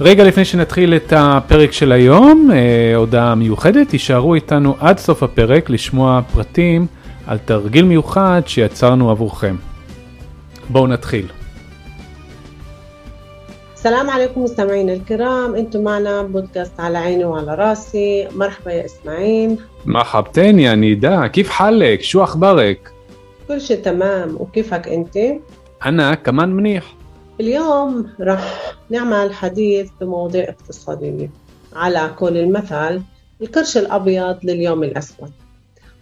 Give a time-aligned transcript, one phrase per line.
[0.00, 5.70] רגע לפני שנתחיל את הפרק של היום, אה, הודעה מיוחדת, תישארו איתנו עד סוף הפרק
[5.70, 6.86] לשמוע פרטים
[7.26, 9.56] על תרגיל מיוחד שיצרנו עבורכם.
[10.68, 11.26] בואו נתחיל.
[13.80, 20.60] السلام عليكم مستمعينا الكرام انتم معنا بودكاست على عيني وعلى راسي مرحبا يا اسماعيل مرحبتين
[20.60, 22.92] يا نداء كيف حالك شو اخبارك
[23.48, 25.18] كل شيء تمام وكيفك انت
[25.86, 26.84] انا كمان منيح
[27.40, 31.30] اليوم رح نعمل حديث بمواضيع اقتصادية
[31.72, 33.02] على قول المثل
[33.40, 35.32] القرش الأبيض لليوم الأسود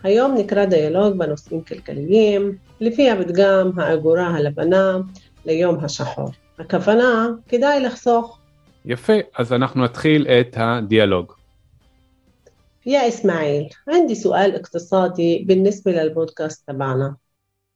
[0.04, 4.98] اليوم نقرأ ديالوج بنصين كلكليين اللي فيها بتقام האגורה הלבנה
[5.46, 6.30] ליום השחור.
[6.58, 8.38] הכוונה, כדאי לחסוך.
[8.84, 11.32] יפה, אז אנחנו נתחיל את הדיאלוג.
[12.86, 17.16] يا إسماعيل عندي سؤال اقتصادي بالنسبة للبودكاست تبعنا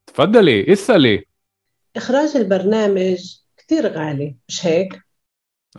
[0.06, 1.24] تفضلي اسألي
[1.96, 3.36] إخراج البرنامج
[3.67, 5.01] كتير غالي مش هيك؟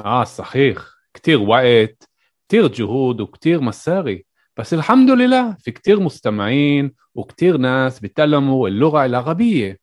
[0.01, 0.79] آه صحيح
[1.15, 2.09] كتير وقت
[2.49, 9.79] كتير جهود وكتير مصاري بس الحمد لله في كتير مستمعين وكتير ناس بيتعلموا اللغة العربية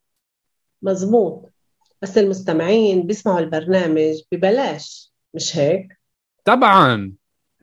[0.82, 1.52] مزبوط
[2.02, 6.00] بس المستمعين بيسمعوا البرنامج ببلاش مش هيك؟
[6.44, 7.14] طبعا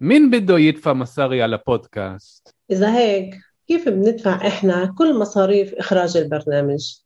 [0.01, 3.35] مين بده يدفع مصاري على بودكاست؟ إذا هيك
[3.69, 6.99] كيف بندفع إحنا كل مصاريف إخراج البرنامج؟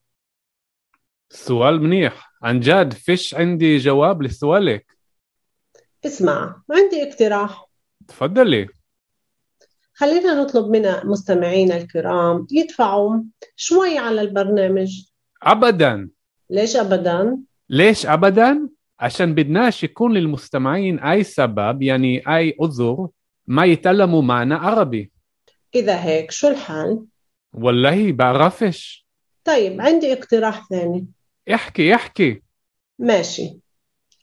[1.30, 4.86] سؤال منيح عن جد فيش عندي جواب لسؤالك.
[6.06, 7.68] اسمع عندي اقتراح.
[8.08, 8.68] تفضلي.
[9.94, 13.22] خلينا نطلب من مستمعينا الكرام يدفعوا
[13.56, 15.02] شوي على البرنامج.
[15.42, 16.08] ابدا.
[16.50, 17.38] ليش أبدا؟
[17.70, 18.68] ليش ابدا؟
[19.00, 23.08] عشان بدناش يكون للمستمعين أي سبب يعني أي عذر
[23.46, 25.10] ما يتعلموا معنا عربي.
[25.74, 27.06] إذا هيك شو الحل؟
[27.52, 29.06] والله بعرفش.
[29.44, 31.06] طيب عندي اقتراح ثاني.
[31.54, 32.42] احكي احكي
[32.98, 33.56] ماشي.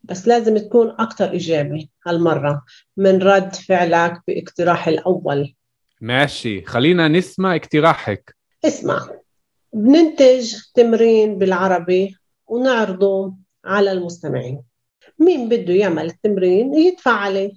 [0.04, 2.66] بس لازم تكون أكتر إيجابي هالمرة
[2.98, 5.56] من رد فعلك باقتراح الأول.
[6.02, 6.66] ماشي.
[6.66, 8.36] خلينا نسمع اقتراحك.
[8.66, 9.10] اسمع.
[9.74, 12.16] بننتج تمرين بالعربي
[12.48, 13.34] ونعرضه
[13.66, 14.62] على المستمعين.
[15.20, 17.52] مين بده يعمل التمرين؟ يدفع عليه.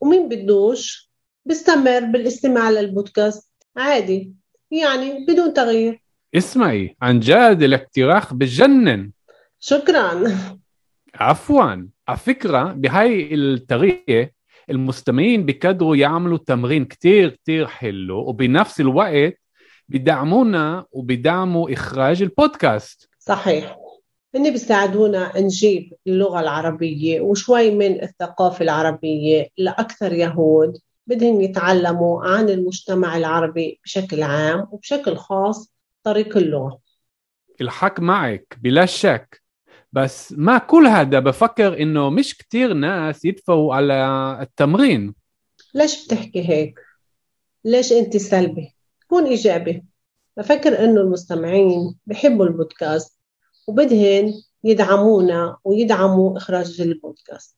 [0.00, 1.10] ومين بدوش؟
[1.44, 3.52] بيستمر بالاستماع للبودكاست.
[3.76, 4.32] عادي.
[4.70, 6.01] يعني بدون تغيير.
[6.34, 9.10] اسمعي عن جد الاقتراح بجنن.
[9.60, 10.38] شكرا.
[11.14, 11.86] عفوا.
[12.08, 14.30] على فكرة بهاي الطريقة
[14.70, 19.34] المستمعين بيقدروا يعملوا تمرين كتير كتير حلو وبنفس الوقت
[19.88, 23.08] بدعمونا وبدعموا إخراج البودكاست.
[23.18, 23.76] صحيح.
[24.34, 30.78] هن بيساعدونا نجيب اللغة العربية وشوي من الثقافة العربية لأكثر يهود.
[31.06, 35.71] بدهم يتعلموا عن المجتمع العربي بشكل عام وبشكل خاص
[36.04, 36.78] طريق اللغة.
[37.60, 39.42] الحق معك بلا شك.
[39.92, 45.14] بس ما كل هذا بفكر إنه مش كتير ناس يدفعوا على التمرين.
[45.74, 46.80] ليش بتحكي هيك؟
[47.64, 48.76] ليش أنت سلبي؟
[49.08, 49.84] كون إيجابي.
[50.36, 53.20] بفكر إنه المستمعين بحبوا البودكاست
[53.66, 54.32] وبدهن
[54.64, 57.56] يدعمونا ويدعموا إخراج البودكاست.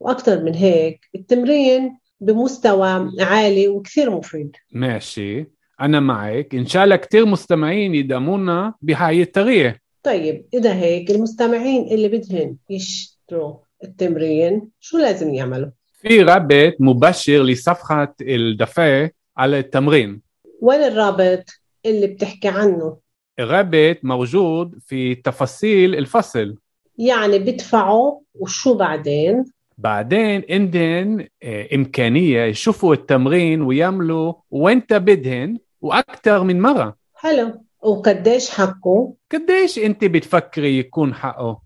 [0.00, 4.56] وأكثر من هيك التمرين بمستوى عالي وكثير مفيد.
[4.72, 5.59] ماشي.
[5.80, 12.08] أنا معك إن شاء الله كتير مستمعين يدعمونا بهاي الطريقة طيب إذا هيك المستمعين اللي
[12.08, 15.70] بدهن يشتروا التمرين شو لازم يعملوا؟
[16.02, 20.20] في رابط مباشر لصفحة الدفع على التمرين
[20.60, 21.44] وين الرابط
[21.86, 22.96] اللي بتحكي عنه؟
[23.38, 26.56] الرابط موجود في تفاصيل الفصل
[26.98, 29.44] يعني بدفعوا وشو بعدين؟
[29.78, 36.96] بعدين عندن آه، إمكانية يشوفوا التمرين ويعملوا وانت بدهن وأكثر من مرة.
[37.14, 37.64] حلو.
[37.82, 41.62] وقديش حقه؟ قديش أنت بتفكري يكون حقه؟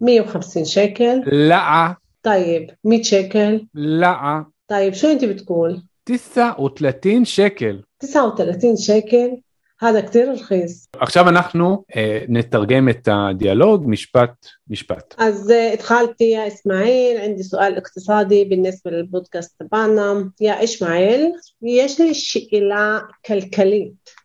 [0.00, 1.20] 150 شيكل.
[1.48, 1.96] لا.
[2.22, 3.66] طيب 100 شيكل.
[3.74, 4.46] لا.
[4.68, 7.82] طيب شو أنت بتقول؟ 39 شيكل.
[8.00, 9.42] 39 شيكل.
[9.82, 10.88] הלאה, כתיר רכיס.
[10.96, 15.14] עכשיו אנחנו אה, נתרגם את הדיאלוג משפט משפט.
[15.18, 21.32] אז אה, התחלתי יא אסמאעיל, عندي سؤال اقتصادي بالنسبة للبودكاست تبعنا יא إسماعيل
[21.62, 24.16] יש לי שאלה כלכלית.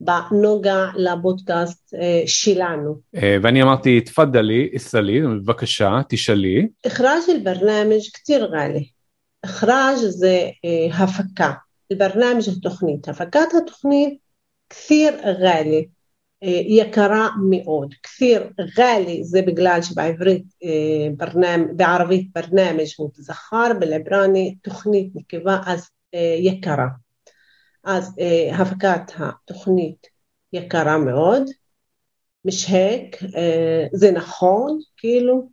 [0.00, 2.94] בנוגה לבודקאסט אה, שלנו.
[3.14, 6.68] אה, ואני אמרתי, תפדלי, אסלי, בבקשה, תשאלי.
[6.86, 8.88] אכרז אל-ברנאמג' כתיר גאלי.
[9.44, 11.52] אכרז זה אה, הפקה.
[11.92, 14.18] אל البرنامج التخنيت הפקת התוכנית
[14.70, 15.86] כפיר ראלי
[16.42, 17.94] אה, יקרה מאוד.
[18.02, 21.26] כפיר ראלי זה בגלל שבעברית, אה,
[21.76, 26.86] בערבית ברנמג' הוא זכר, בלברני תוכנית נקבה, אז אה, יקרה.
[27.84, 28.14] אז
[28.52, 30.06] הפקת התוכנית
[30.52, 31.42] יקרה מאוד.
[32.44, 33.16] משהק,
[33.92, 35.48] זה נכון, כאילו,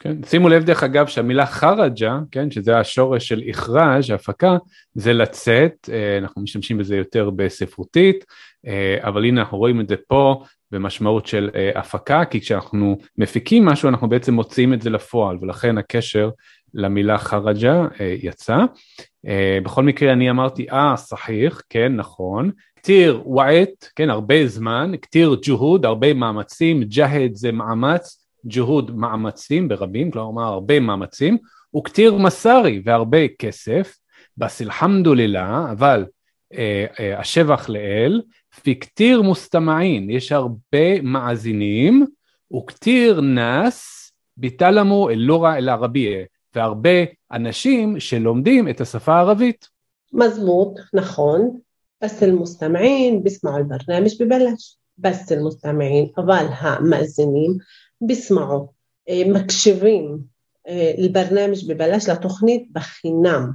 [0.00, 0.16] כן?
[0.26, 4.56] שימו לב דרך אגב שהמילה חרג'ה, כן, שזה השורש של איחראז', הפקה,
[4.94, 8.24] זה לצאת, אה, אנחנו משתמשים בזה יותר בספרותית,
[8.66, 13.64] אה, אבל הנה אנחנו רואים את זה פה במשמעות של אה, הפקה, כי כשאנחנו מפיקים
[13.64, 16.30] משהו אנחנו בעצם מוציאים את זה לפועל, ולכן הקשר
[16.74, 17.86] למילה חרג'ה
[18.22, 18.58] יצא.
[19.62, 22.50] בכל מקרה אני אמרתי, אה, סחיח, כן, נכון.
[22.76, 30.10] כתיר וואט, כן, הרבה זמן, כתיר ג'הוד, הרבה מאמצים, ג'הד זה מאמץ, ג'הוד מאמצים ברבים,
[30.10, 31.38] כלומר הרבה מאמצים,
[31.76, 33.96] וכתיר מסארי והרבה כסף,
[34.38, 36.04] בס אלחמדוללה, אבל
[36.54, 38.22] אה, אה, השבח לאל,
[38.62, 42.06] פיקתיר מוסתמעין, יש הרבה מאזינים,
[42.56, 49.68] וכתיר נאס ביטלמו אל-לורה אל-ערבייה, והרבה אנשים שלומדים את השפה הערבית.
[50.12, 51.58] מזמות, נכון,
[52.04, 57.56] בס אל-מוסתמעין ביסמעו אל-ברנאמש בבלש, בס אל-מוסתמעין, אבל המאזינים
[58.01, 58.67] بيسمعوا
[59.09, 60.17] מקשיבים
[60.97, 63.51] البرنامج בבלש לתוכנית בחינם.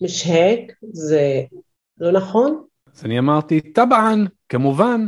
[0.00, 0.72] مش هيك?
[0.92, 1.42] זה
[1.98, 2.64] לא נכון?
[2.94, 5.06] אז אני אמרתי, טבען, כמובן,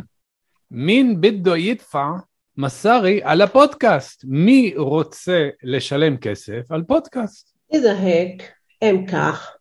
[0.70, 2.10] מין בדו ידפע
[2.56, 4.24] מסארי על הפודקאסט.
[4.24, 7.54] מי רוצה לשלם כסף על פודקאסט?
[7.74, 9.56] إذا هيك إم كاخ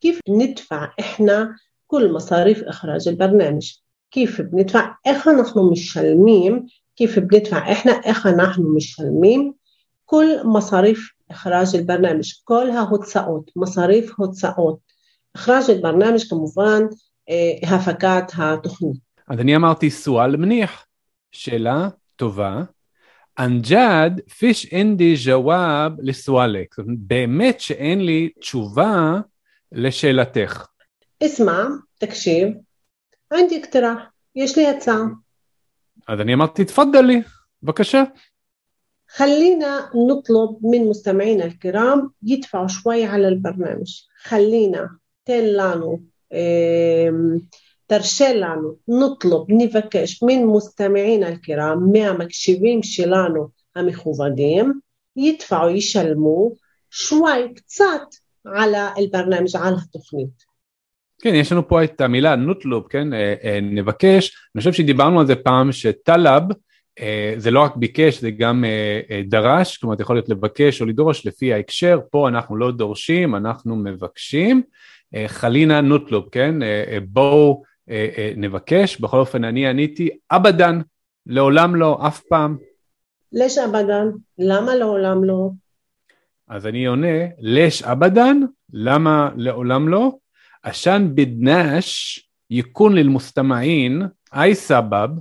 [0.00, 1.56] كيف ندفع إحنا
[1.86, 3.72] كل مصاريف إخراج البرنامج
[4.10, 9.53] كيف بندفع إخ نحن משלמים كيف بندفع احنا اخا نحن مش فاهمين
[10.05, 14.79] كل مصاريف اخراج البرنامج كلها هتسقط مصاريف هتسقط
[15.35, 16.83] اخراج البرنامج כמובן
[17.63, 18.97] הפקת התוכנית.
[19.27, 20.85] אז אני אמרתי סואל מניח,
[21.31, 22.63] שאלה טובה.
[23.39, 26.75] אנג'אד, פיש אינדי ג'וואב לסואלק.
[26.97, 29.19] באמת שאין לי תשובה
[29.71, 30.65] לשאלתך.
[31.23, 31.67] اسمع,
[31.97, 32.47] תקשיב,
[33.33, 33.95] ענדי קטרה,
[34.35, 35.03] יש לי הצעה.
[36.08, 37.22] אז אני אמרתי, תפדלי,
[37.62, 38.04] בבקשה.
[39.08, 46.00] خلينا نطلب من مستمعينا الكرام يدفعوا شوي على البرنامج خلينا تن لانو
[47.88, 54.80] ترشي لانو نطلب نبكش من مستمعينا الكرام מהמקשיבים שלנו המכובדים
[55.16, 56.50] يدفعوا يشلموا
[56.90, 58.14] شوي קצת
[58.46, 60.48] على البرنامج على התוכנית
[61.21, 65.27] כן, יש לנו פה את המילה נוטלוב, כן, אה, אה, נבקש, אני חושב שדיברנו על
[65.27, 66.43] זה פעם שטלב
[66.99, 68.63] אה, זה לא רק ביקש, זה גם
[69.29, 74.61] דרש, כלומר יכול להיות לבקש או לדרוש לפי ההקשר, פה אנחנו לא דורשים, אנחנו מבקשים,
[75.27, 76.55] חלינה נוטלוב, כן,
[77.07, 77.63] בואו
[78.37, 80.79] נבקש, בכל אופן אני עניתי אבדן,
[81.25, 82.57] לעולם לא, אף פעם.
[83.31, 84.07] לש אבדן,
[84.37, 85.49] למה לעולם לא?
[86.47, 88.39] אז אני עונה, לש אבדן,
[88.73, 90.11] למה לעולם לא?
[90.64, 95.18] عشان بدناش يكون للمستمعين أي سبب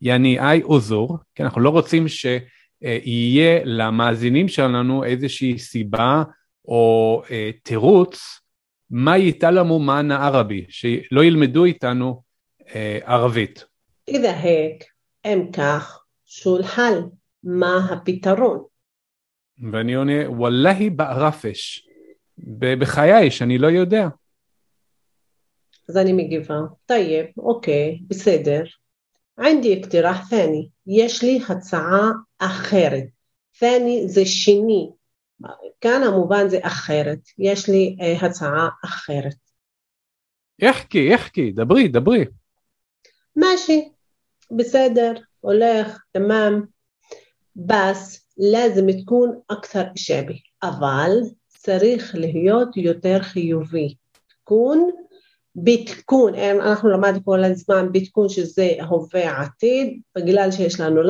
[0.00, 6.22] يعني أي עוזר, כי אנחנו לא רוצים שיהיה למאזינים שלנו איזושהי סיבה
[6.64, 8.40] או אה, תירוץ
[8.90, 12.22] מה יתעלמו מענה ערבי, שלא ילמדו איתנו
[12.74, 13.64] אה, ערבית.
[14.08, 14.84] إذا هيك
[15.26, 17.00] אם כך, שו الحل?
[17.44, 18.64] מה הפתרון?
[19.72, 21.88] ואני עונה, וואלהי בערפש,
[22.78, 24.08] בחיי שאני לא יודע.
[25.88, 28.62] אז אני מגיבה, טייב, אוקיי, בסדר.
[29.38, 33.04] عندي اقتراح ثاني יש לי הצעה אחרת.
[33.58, 34.90] ثاني זה שני.
[35.80, 37.18] כאן המובן זה אחרת.
[37.38, 39.34] יש לי uh, הצעה אחרת.
[40.58, 42.24] יחכי, יחכי, דברי, דברי.
[43.36, 43.88] ماشي
[44.50, 46.64] בסדר, הולך, תמם.
[47.56, 50.42] בס, لازم تكون أكثر إيجابي.
[50.62, 51.10] אבל
[51.48, 53.94] צריך להיות יותר חיובי.
[54.44, 54.90] תכון
[55.56, 61.02] בתיקון, אנחנו למדנו כל הזמן בתיקון שזה הווה עתיד, בגלל שיש לנו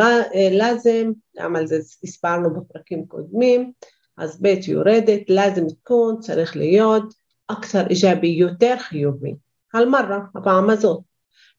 [0.50, 3.72] לזם, גם על זה הסברנו בפרקים קודמים,
[4.16, 7.14] אז ב' יורדת, לזם תיקון צריך להיות
[7.46, 9.34] אקצר איג'אבי יותר חיובי,
[9.72, 11.00] על מרה, הפעם הזאת.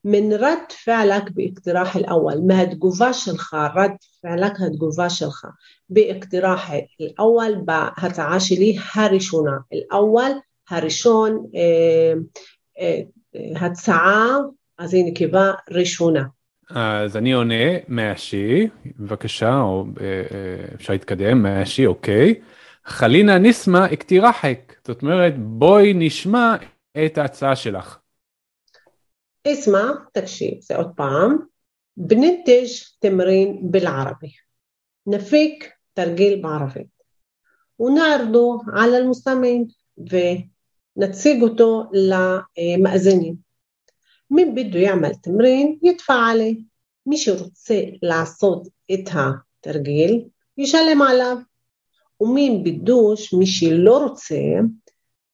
[0.04, 5.46] من رد فعلك باقتراح الأول ما התגובה שלך, رد فعلك התגובה שלך
[5.88, 10.30] باقتراح الأول בהצעה שלי הראשונה, الأول
[10.70, 12.14] הראשון, אה, אה,
[13.56, 14.36] הצעה,
[14.78, 16.22] אז היא נקבה ראשונה.
[16.70, 18.68] אז אני עונה מאשי,
[18.98, 19.84] בבקשה, או
[20.74, 22.34] אפשר להתקדם, מאשי, אוקיי.
[22.84, 26.56] חלינה ניסמה אקתירחק, זאת אומרת בואי נשמע
[27.06, 27.98] את ההצעה שלך.
[29.46, 31.38] اسمع تكشيف זה עוד פעם
[31.96, 34.36] بننتج تمرين بالعربي
[35.06, 36.88] نفيك ترجيل بعربي
[37.78, 39.68] ونعرضه على المستمعين
[40.97, 43.35] נציג אותו למאזינים.
[44.31, 46.63] מי בده יעמל תמרין יתפע עלי.
[47.05, 50.23] מי שרוצה לעשות את התרגיל
[50.57, 51.37] ישלם עליו.
[52.21, 54.35] ומי בדוש, מי שלא רוצה,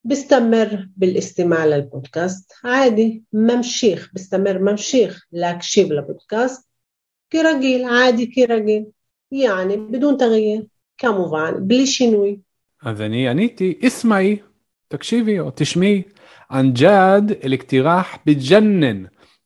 [0.05, 0.67] בסתמר
[0.97, 6.67] بستمر על للبودكاست עדי ממשיך, בסתמר ממשיך להקשיב לפודקאסט
[7.29, 8.83] כרגיל, עדי כרגיל,
[9.31, 10.61] יעני, בדון תغייר,
[10.97, 12.37] כמובן, בלי שינוי.
[12.83, 14.37] אז אני עניתי, אסמאי.
[14.97, 16.01] תקשיבי או תשמעי,
[16.51, 19.03] אנג'אד אלקטירח בג'נן.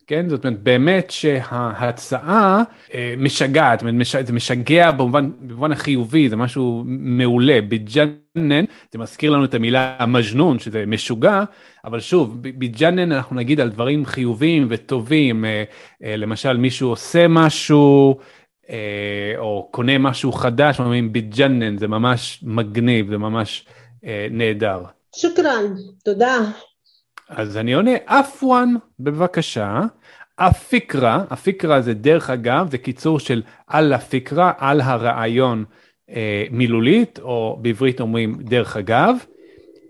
[0.08, 0.30] כן?
[0.30, 2.64] זאת אומרת, באמת שההצעה
[2.94, 7.60] אה, משגעת, מש, זה משגע במובן, במובן החיובי, זה משהו מעולה.
[7.62, 11.44] בג'נן, זה מזכיר לנו את המילה מג'נון, שזה משוגע,
[11.86, 15.64] אבל שוב, בג'נן אנחנו נגיד על דברים חיובים וטובים, אה,
[16.04, 18.18] אה, למשל מישהו עושה משהו,
[18.70, 23.66] אה, או קונה משהו חדש, אומרים בג'נן, זה ממש מגניב, זה ממש
[24.32, 24.97] נהדר.
[25.16, 26.38] שוכרן, תודה.
[27.30, 29.82] אז אני עונה, אפואן, בבקשה.
[30.38, 35.66] הפיקרה, הפיקרה זה דרך אגב, זה קיצור של על הפיקרה, על הרעיון
[36.10, 39.16] אה, מילולית, או בעברית אומרים דרך אגב.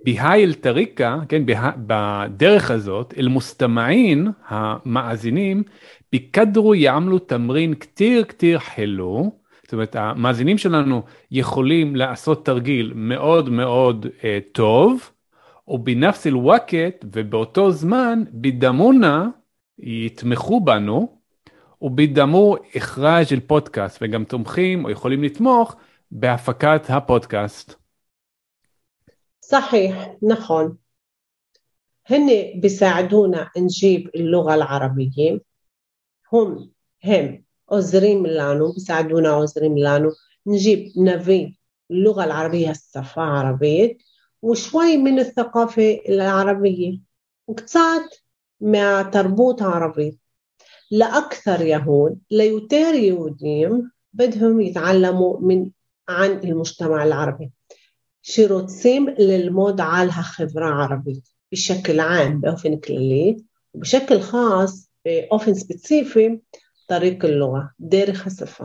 [0.06, 5.64] בהאי אל טריקה, כן, בה, בדרך הזאת, אל מוסתמעין, המאזינים,
[6.12, 9.32] ביקדרו יעמלו תמרין כתיר כתיר חלו,
[9.67, 15.11] זאת אומרת המאזינים שלנו יכולים לעשות תרגיל מאוד מאוד אה, טוב,
[15.69, 19.29] ובנפס אל-וואקט, ובאותו זמן בדמונה
[19.79, 21.19] יתמכו בנו,
[21.83, 25.77] ובדמו הכרז של פודקאסט, וגם תומכים או יכולים לתמוך
[26.11, 27.75] בהפקת הפודקאסט.
[29.41, 30.77] صحيح נכון.
[32.07, 32.29] هن
[32.61, 35.41] بيساعدونا نجيب اللغة العربية
[36.33, 36.71] هم
[37.05, 40.12] هم عذرين من لانو بيساعدونا عذرين من لانو
[40.48, 41.58] نجيب نفي
[41.92, 43.98] اللغة العربية الصفا عربية
[44.42, 47.00] وشوي من الثقافة العربية.
[47.48, 48.16] وقطعت
[48.62, 50.20] مع تربوط عربي.
[50.92, 55.72] لأكثر يهود ليتار يهوديم بدهم يتعلموا من
[56.10, 57.52] عن المجتمع العربي.
[58.22, 61.22] شروتسيم للمود على خبرة عربية
[61.52, 63.44] بشكل عام بأوفن كلالي
[63.74, 66.40] وبشكل خاص بأوفن سبيسيفي.
[66.88, 68.64] طريق اللغة דרך השפה.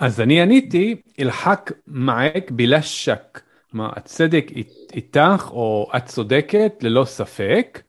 [0.00, 3.40] אז אני עניתי, אלחק מעק בלה שק.
[3.70, 4.46] כלומר, הצדק
[4.94, 7.82] איתך, או את צודקת, ללא ספק.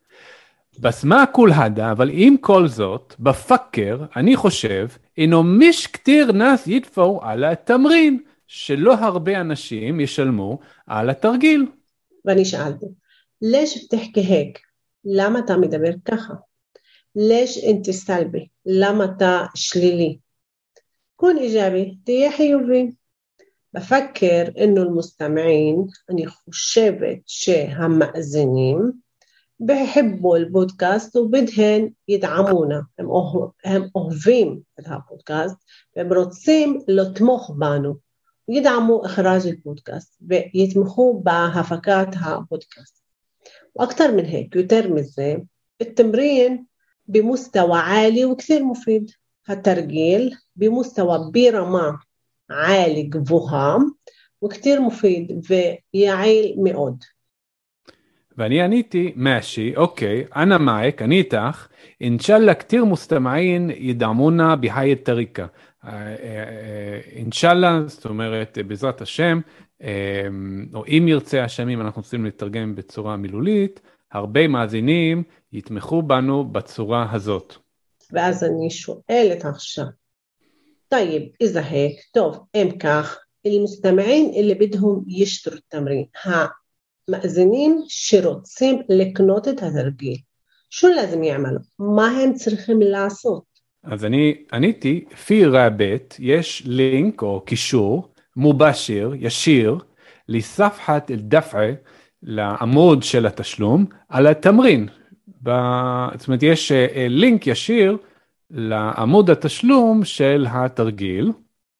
[0.80, 4.88] בס כול הדה, אבל עם כל זאת, בפאקר, אני חושב,
[5.18, 11.66] אינו מיש כתיר נס ידפור על התמרין, שלא הרבה אנשים ישלמו על התרגיל.
[12.26, 12.86] ואני שאלתי,
[13.42, 14.60] לש תחכה הק?
[15.06, 16.34] למה אתה מדבר ככה?
[17.16, 20.20] ليش أنت سلبي لما تا شليلي.
[21.18, 22.98] كون ايجابي تהיה حيوبي
[23.74, 28.94] بفكر إنه المستمعين أني خشبت شي هم ازنين
[29.60, 32.88] بحبوا البودكاست وبدهن يدعمونا.
[33.00, 33.54] هم, أوه...
[33.66, 35.58] هم أوهبين البودكاست.
[35.98, 37.52] هم רוצים לתמוך
[38.48, 40.18] ويدعموا إخراج البودكاست.
[40.54, 43.04] يتمخوا بهفكات البودكاست
[43.76, 44.94] وأكثر من هيك ويتر
[45.82, 46.66] التمرين
[47.09, 49.11] بمستوى عالي وكثير مفيد
[49.51, 51.93] الترجيل بمستوى برمى
[52.51, 53.77] عالي גבוהה
[54.45, 56.97] וכתיר מופיד ויעיל מאוד.
[58.39, 61.69] ואני עניתי, מאשי, אוקיי, אנא מאייק, אני איתך,
[62.01, 65.47] אינשאללה כתיר מוסתמעין ידעמונה בהאי טריקה.
[67.13, 69.41] אינשאללה, זאת אומרת, בעזרת השם,
[70.75, 73.81] או אם ירצה השם, אם אנחנו רוצים לתרגם בצורה מילולית,
[74.15, 75.23] הרבה מאזינים
[75.53, 77.55] יתמכו בנו בצורה הזאת.
[78.13, 79.87] ואז אני שואלת עכשיו,
[80.89, 89.63] طيب إذا هيك טוב, אם כך, المستمعين اللي بدهم يشتروا التمرين המאזינים שרוצים לקנות את
[89.63, 90.17] התרגיל,
[90.71, 91.61] شو لازم يعملوا?
[91.79, 93.43] מה הם צריכים לעשות?
[93.85, 99.79] אז אני עניתי, פי רבת, יש לינק או קישור מובשיר, ישיר,
[100.29, 101.69] לספחת אל-דפעה,
[102.25, 104.89] לעמוד של התשלום, על התמרין,
[105.43, 105.51] ב...
[106.19, 107.97] זאת אומרת, יש אה, לינק ישיר
[108.51, 111.33] לעמוד התשלום של התרגיל.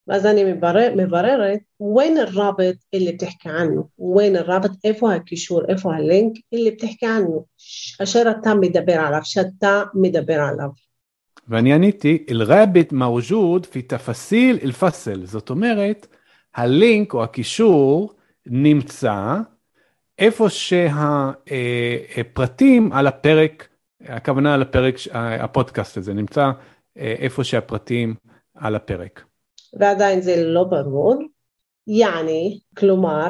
[0.07, 6.33] ואז אני מברר, מבררת وين الرابط اللي بتحكي عنه وين الرابط איפה הקישור איפה הלינק
[6.53, 7.45] اللي بتحكي عنه
[8.03, 10.69] אשר אתה מדבר עליו שאתה מדבר עליו.
[11.47, 16.07] ואני עניתי, אל-רביט מווג'וד פי תפסיל אל-פסל, זאת אומרת,
[16.55, 18.13] הלינק או הקישור
[18.45, 19.37] נמצא
[20.19, 20.47] איפה
[21.45, 23.67] שהפרטים על הפרק,
[24.05, 26.51] הכוונה על הפרק, הפודקאסט הזה, נמצא
[26.95, 28.15] איפה שהפרטים
[28.55, 29.23] על הפרק.
[29.79, 31.23] ועדיין זה לא ברור,
[31.87, 33.27] יעני, כלומר,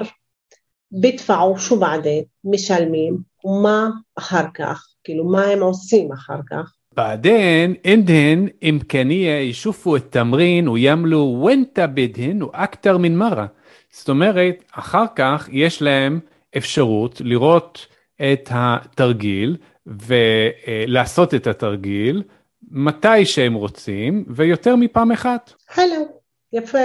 [0.91, 6.73] בדפעו שו בעדין, משלמים, ומה אחר כך, כאילו מה הם עושים אחר כך.
[6.97, 13.47] بعدين عندهن إمكانية يشوفوا التمرين ويعملوا وانت بدهن وأكتر من مرة.
[13.91, 16.19] זאת אומרת, אחר כך יש להם
[16.56, 17.86] אפשרות לראות
[18.32, 22.22] את התרגיל ולעשות את התרגיל
[22.70, 25.52] מתי שהם רוצים ויותר מפעם אחת.
[25.74, 26.20] הלו,
[26.52, 26.78] יפה.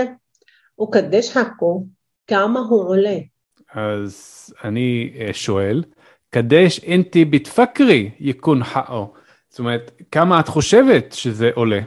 [0.82, 1.86] וקדש הכו,
[2.28, 3.18] כמה הוא עולה?
[3.74, 5.84] אז אני אה, שואל,
[6.30, 9.13] קדש אינתי בתפקרי יקון חאו.
[9.50, 11.80] זאת אומרת, כמה את חושבת שזה עולה?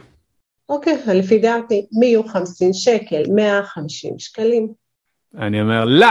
[0.69, 3.23] אוקיי, okay, לפי דעתי, מי יהיו 50 שקל?
[3.35, 4.73] 150 שקלים.
[5.37, 6.07] אני אומר, לא,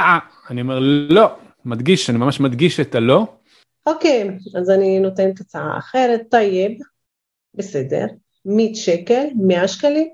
[0.51, 0.79] אני אומר,
[1.09, 1.31] לא,
[1.66, 3.26] מדגיש, אני ממש מדגיש את הלא.
[3.86, 4.30] אוקיי,
[4.60, 6.72] אז אני נותנת הצעה אחרת, טייב,
[7.54, 8.06] בסדר,
[8.46, 10.08] 100 שקל, 100 שקלים.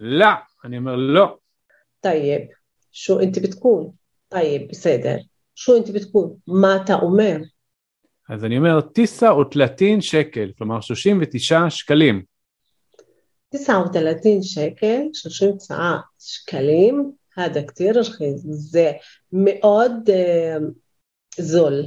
[0.00, 0.26] לא,
[0.64, 1.36] אני אומר לא.
[2.00, 2.48] طيب
[2.92, 3.92] شو انت بتكون
[4.28, 5.16] طيب בסדר
[5.54, 7.36] شو انت بتكون מה אתה אומר
[8.28, 12.22] אז אני אומר טיסה ותלתין שקל, כלומר 39 שקלים.
[13.54, 15.74] 39 שקל, 39
[16.18, 18.92] שקלים, هذا كتير رخيص, זה
[19.32, 20.62] מאוד uh,
[21.38, 21.84] זול.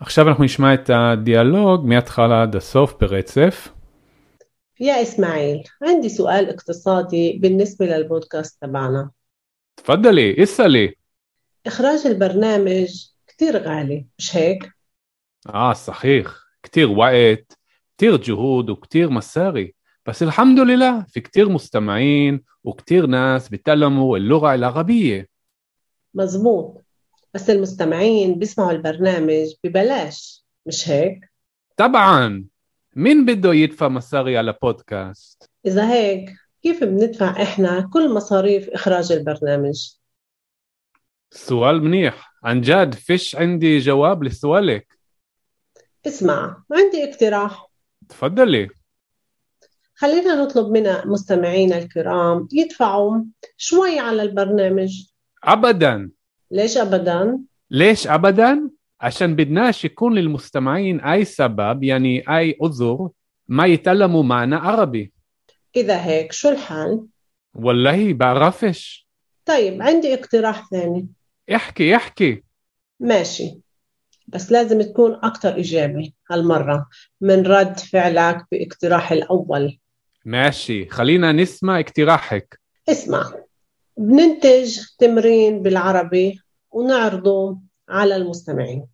[0.00, 3.68] עכשיו אנחנו נשמע את הדיאלוג מההתחלה עד הסוף ברצף.
[4.80, 9.10] يا إسماعيل عندي سؤال اقتصادي بالنسبة للبودكاست تبعنا
[9.76, 10.94] تفضلي اسألي
[11.66, 14.70] إخراج البرنامج كتير غالي مش هيك؟
[15.48, 16.26] آه صحيح
[16.62, 17.58] كتير وقت
[17.96, 19.74] كتير جهود وكتير مصاري
[20.05, 25.27] بس الحمد لله في كتير مستمعين وكتير ناس بيتكلموا اللغة العربية.
[26.13, 26.83] مزبوط
[27.33, 31.31] بس المستمعين بيسمعوا البرنامج ببلاش مش هيك؟
[31.77, 32.45] طبعا.
[32.95, 36.29] مين بده يدفع مصاري على بودكاست؟ إذا هيك
[36.63, 39.93] كيف بندفع إحنا كل مصاريف إخراج البرنامج؟
[41.31, 42.31] سؤال منيح.
[42.43, 44.87] عن جد فيش عندي جواب لسؤالك.
[46.07, 47.67] اسمع عندي اقتراح.
[48.09, 48.69] تفضلي.
[50.01, 53.23] خلينا نطلب من مستمعينا الكرام يدفعوا
[53.57, 55.03] شوي على البرنامج.
[55.43, 56.09] أبدا.
[56.51, 57.39] ليش أبدا؟
[57.71, 58.69] ليش أبدا؟
[59.01, 63.09] عشان بدناش يكون للمستمعين أي سبب يعني أي عذر
[63.47, 65.13] ما يتعلموا معنا عربي.
[65.75, 67.05] إذا هيك شو الحل؟
[67.53, 69.07] والله بعرفش.
[69.45, 71.07] طيب عندي اقتراح ثاني.
[71.55, 72.43] احكي احكي.
[72.99, 73.59] ماشي.
[74.27, 76.89] بس لازم تكون أكتر إيجابي هالمرة
[77.21, 79.77] من رد فعلك باقتراح الأول.
[80.25, 80.89] ماشي.
[80.89, 82.59] خلينا نسمع اقتراحك.
[82.89, 83.33] اسمع.
[83.97, 86.39] بننتج تمرين بالعربي
[86.71, 87.57] ونعرضه
[87.89, 88.85] على المستمعين.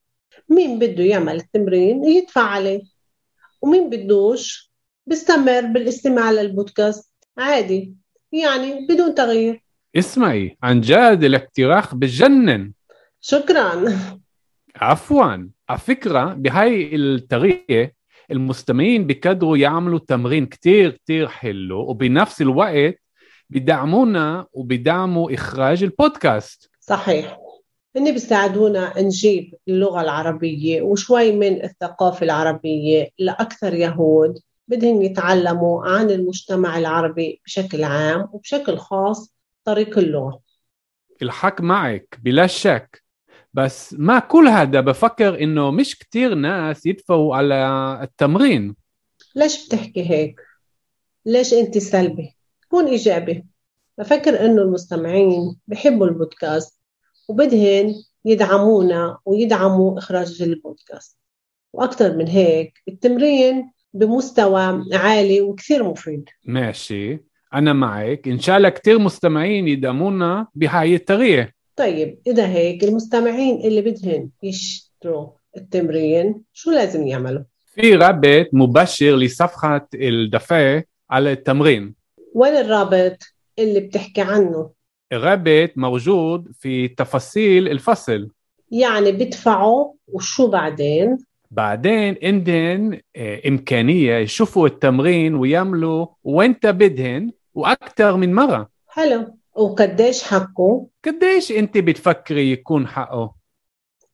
[0.50, 2.82] مين بده يعمل التمرين يدفع عليه
[3.62, 4.72] ومين بدوش
[5.06, 7.14] بيستمر بالاستماع للبودكاست.
[7.38, 7.94] عادي
[8.32, 9.64] يعني بدون تغيير.
[9.96, 12.74] اسمعي عن جد الاقتراح بجنن.
[13.22, 14.00] شكرا.
[14.76, 15.50] عفوا.
[15.70, 17.92] على فكرة بهاي الطريقة
[18.32, 23.00] المستمعين بيقدروا يعملوا تمرين كتير كتير حلو وبنفس الوقت
[23.50, 26.70] بدعمونا وبدعموا إخراج البودكاست.
[26.80, 27.38] صحيح.
[27.96, 34.40] هن بيساعدونا نجيب اللغة العربية وشوي من الثقافة العربية لأكثر يهود.
[34.68, 40.40] بدهم يتعلموا عن المجتمع العربي بشكل عام وبشكل خاص طريق اللغة.
[41.22, 43.04] الحق معك بلا شك.
[43.54, 48.76] بس ما كل هذا بفكر إنه مش كتير ناس يدفعوا على التمرين.
[49.36, 50.42] ليش بتحكي هيك؟
[51.26, 52.38] ليش أنت سلبي؟
[52.70, 53.46] كون ايجابي
[53.98, 56.82] بفكر إنه المستمعين بحبوا البودكاست
[57.28, 61.18] وبدهن يدعمونا ويدعموا إخراج البودكاست.
[61.74, 66.30] وأكثر من هيك التمرين بمستوى عالي وكثير مفيد.
[66.46, 67.24] ماشي.
[67.54, 68.28] أنا معك.
[68.28, 71.57] إن شاء الله كثير مستمعين يدعمونا بهاي الطريقة.
[71.78, 79.90] طيب إذا هيك المستمعين اللي بدهن يشتروا التمرين شو لازم يعملوا؟ في رابط مباشر لصفحة
[79.94, 81.96] الدفع على التمرين
[82.34, 83.18] وين الرابط
[83.60, 84.70] اللي بتحكي عنه؟
[85.14, 88.30] الرابط موجود في تفاصيل الفصل
[88.72, 91.18] يعني بدفعوا وشو بعدين؟
[91.52, 93.00] بعدين عندهن
[93.48, 102.53] إمكانية يشوفوا التمرين ويعملوا وانت بدهن وأكثر من مرة حلو وقديش حقه؟ قديش أنت بتفكري
[102.53, 103.35] يكون حقه؟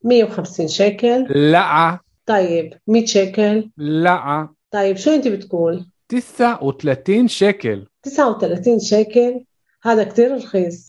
[0.05, 7.85] 150 شيكل لا طيب 100 شيكل لا طيب شو انت بتقول 39 שקל.
[8.03, 9.45] 39 שקל?
[9.83, 10.89] هذا كتير رخيص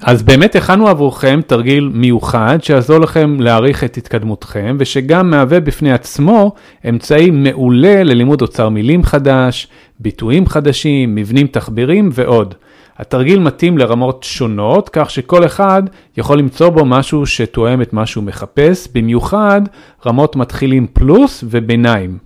[0.00, 6.52] אז באמת הכנו עבורכם תרגיל מיוחד שיעזור לכם להעריך את התקדמותכם ושגם מהווה בפני עצמו
[6.88, 9.68] אמצעי מעולה ללימוד אוצר מילים חדש,
[10.00, 12.54] ביטויים חדשים, מבנים תחבירים ועוד.
[12.97, 15.83] התרגיל מתאים לרמות שונות, כך שכל אחד
[16.17, 19.61] יכול למצוא בו משהו שתואם את מה שהוא מחפש, במיוחד
[20.05, 22.17] רמות מתחילים פלוס וביניים.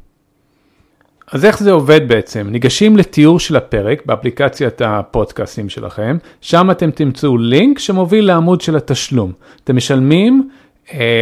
[1.32, 2.48] אז איך זה עובד בעצם?
[2.50, 9.32] ניגשים לתיאור של הפרק באפליקציית הפודקאסטים שלכם, שם אתם תמצאו לינק שמוביל לעמוד של התשלום.
[9.64, 10.50] אתם משלמים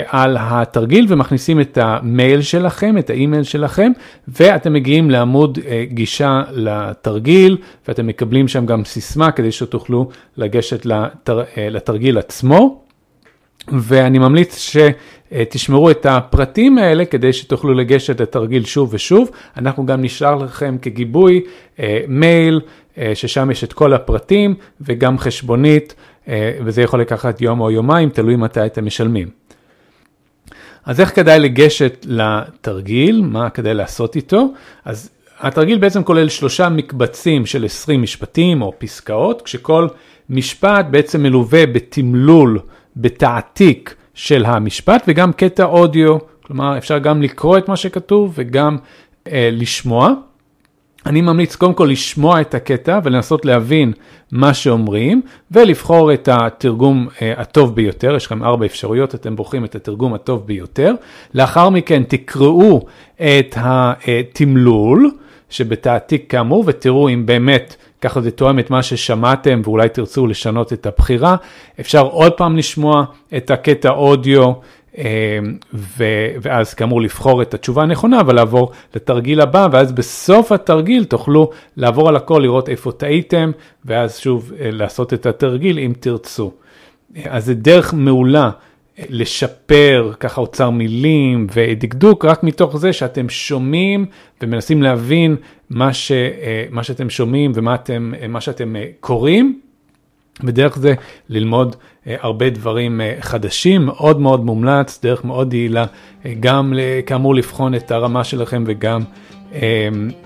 [0.08, 3.92] על התרגיל ומכניסים את המייל שלכם, את האימייל שלכם,
[4.28, 11.44] ואתם מגיעים לעמוד אה, גישה לתרגיל, ואתם מקבלים שם גם סיסמה כדי שתוכלו לגשת לתר,
[11.58, 12.84] אה, לתרגיל עצמו.
[13.68, 14.58] ואני ממליץ
[15.32, 19.30] שתשמרו את הפרטים האלה כדי שתוכלו לגשת לתרגיל שוב ושוב.
[19.58, 21.42] אנחנו גם נשאר לכם כגיבוי
[21.80, 22.62] אה, מייל,
[22.98, 25.96] אה, ששם יש את כל הפרטים וגם חשבונית,
[26.28, 29.39] אה, וזה יכול לקחת יום או יומיים, תלוי מתי אתם משלמים.
[30.90, 34.54] אז איך כדאי לגשת לתרגיל, מה כדאי לעשות איתו?
[34.86, 39.88] אז התרגיל בעצם כולל שלושה מקבצים של 20 משפטים או פסקאות, כשכל
[40.30, 42.60] משפט בעצם מלווה בתמלול.
[42.96, 48.78] בתעתיק של המשפט וגם קטע אודיו, כלומר אפשר גם לקרוא את מה שכתוב וגם
[49.28, 50.14] אה, לשמוע.
[51.10, 53.94] אני ממליץ קודם כל לשמוע את הקטע ולנסות להבין
[54.32, 59.76] מה שאומרים ולבחור את התרגום אה, הטוב ביותר, יש לכם ארבע אפשרויות, אתם בוחרים את
[59.76, 60.94] התרגום הטוב ביותר.
[61.34, 65.12] לאחר מכן תקראו את התמלול
[65.50, 70.86] שבתעתיק כאמור ותראו אם באמת ככה זה תואם את מה ששמעתם ואולי תרצו לשנות את
[70.86, 71.36] הבחירה.
[71.80, 73.06] אפשר עוד פעם לשמוע
[73.38, 74.52] את הקטע אודיו.
[75.00, 75.40] אה,
[76.42, 82.16] ואז כאמור לבחור את התשובה הנכונה ולעבור לתרגיל הבא ואז בסוף התרגיל תוכלו לעבור על
[82.16, 83.52] הכל לראות איפה טעיתם
[83.86, 86.52] ואז שוב אה, לעשות את התרגיל אם תרצו.
[87.26, 88.50] אז זה דרך מעולה
[89.10, 94.06] לשפר ככה אוצר מילים ודקדוק רק מתוך זה שאתם שומעים
[94.42, 95.36] ומנסים להבין
[95.70, 99.60] מה, ש, אה, מה שאתם שומעים ומה אתם, אה, שאתם אה, קוראים.
[100.44, 100.94] ודרך זה
[101.30, 101.76] ללמוד
[102.22, 105.86] הרבה דברים חדשים, מאוד מאוד מומלץ, דרך מאוד יעילה,
[106.40, 106.74] גם
[107.06, 109.02] כאמור לבחון את הרמה שלכם וגם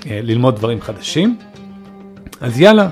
[0.06, 1.38] ללמוד דברים חדשים.
[2.42, 2.90] אז יאללה,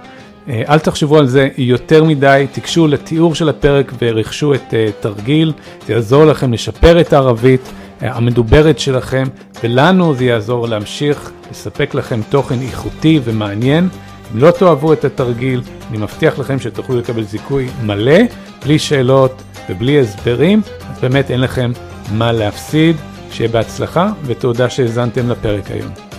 [0.49, 5.53] אל תחשבו על זה יותר מדי, תיגשו לתיאור של הפרק ורכשו את תרגיל,
[5.87, 9.23] זה יעזור לכם לשפר את הערבית המדוברת שלכם,
[9.63, 13.89] ולנו זה יעזור להמשיך לספק לכם תוכן איכותי ומעניין.
[14.33, 18.19] אם לא תאהבו את התרגיל, אני מבטיח לכם שתוכלו לקבל זיכוי מלא,
[18.63, 21.71] בלי שאלות ובלי הסברים, אז באמת אין לכם
[22.11, 22.95] מה להפסיד.
[23.31, 26.10] שיהיה בהצלחה ותודה שהאזנתם לפרק היום.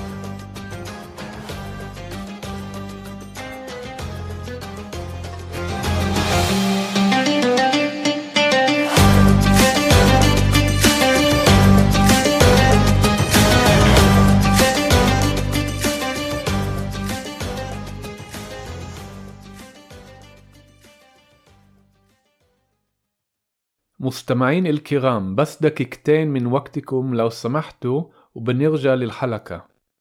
[24.13, 29.59] מוסתמעין אל-כיראם, בסדה קיקטיין מן ווקטיקום לאו סמחתו ובנרג'ה ללחלקה.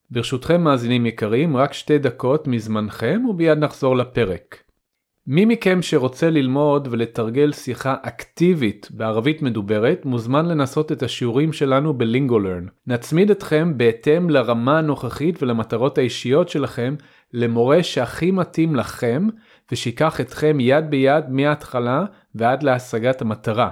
[0.10, 4.64] ברשותכם מאזינים יקרים, רק שתי דקות מזמנכם וביד נחזור לפרק.
[5.28, 12.66] מי מכם שרוצה ללמוד ולתרגל שיחה אקטיבית בערבית מדוברת, מוזמן לנסות את השיעורים שלנו בלינגולרן.
[12.88, 16.96] נצמיד אתכם בהתאם לרמה הנוכחית ולמטרות האישיות שלכם
[17.34, 19.28] למורה שהכי מתאים לכם,
[19.72, 23.70] ושיקח אתכם יד ביד מההתחלה ועד להשגת המטרה.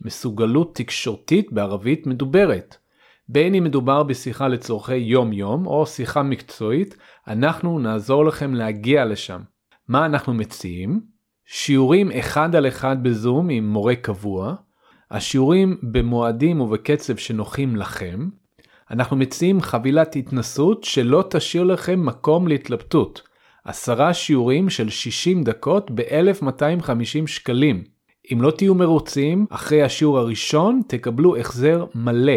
[0.00, 2.76] מסוגלות תקשורתית בערבית מדוברת.
[3.28, 6.96] בין אם מדובר בשיחה לצורכי יום-יום או שיחה מקצועית,
[7.28, 9.40] אנחנו נעזור לכם להגיע לשם.
[9.88, 11.00] מה אנחנו מציעים?
[11.44, 14.54] שיעורים אחד על אחד בזום עם מורה קבוע,
[15.10, 18.28] השיעורים במועדים ובקצב שנוחים לכם,
[18.90, 23.22] אנחנו מציעים חבילת התנסות שלא תשאיר לכם מקום להתלבטות.
[23.64, 27.84] עשרה שיעורים של 60 דקות ב-1250 שקלים.
[28.32, 32.36] אם לא תהיו מרוצים, אחרי השיעור הראשון תקבלו החזר מלא.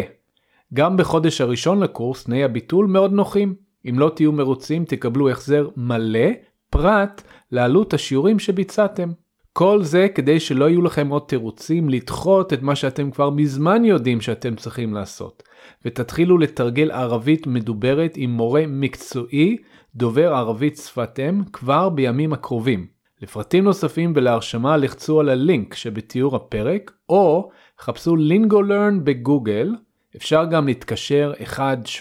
[0.74, 3.54] גם בחודש הראשון לקורס תנאי הביטול מאוד נוחים.
[3.88, 6.28] אם לא תהיו מרוצים תקבלו החזר מלא,
[6.70, 7.22] פרט
[7.52, 9.12] לעלות השיעורים שביצעתם.
[9.52, 14.20] כל זה כדי שלא יהיו לכם עוד תירוצים לדחות את מה שאתם כבר מזמן יודעים
[14.20, 15.42] שאתם צריכים לעשות.
[15.84, 19.56] ותתחילו לתרגל ערבית מדוברת עם מורה מקצועי
[19.94, 22.99] דובר ערבית שפת אם כבר בימים הקרובים.
[23.22, 29.74] לפרטים נוספים ולהרשמה לחצו על הלינק שבתיאור הפרק או חפשו לינגולרן בגוגל.
[30.16, 31.32] אפשר גם להתקשר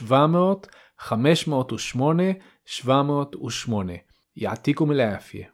[0.10, 2.90] 1-700-508-708.
[4.36, 5.48] יעתיקו מלאפיה.